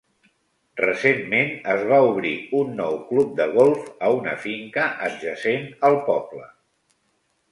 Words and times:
Recentment 0.79 1.51
es 1.73 1.83
va 1.89 1.99
obrir 2.05 2.31
un 2.61 2.71
nou 2.79 2.97
club 3.11 3.35
de 3.41 3.47
golf 3.57 3.85
a 4.07 4.11
una 4.21 4.33
finca 4.47 4.87
adjacent 5.09 5.69
al 5.91 5.99
poble. 6.09 6.49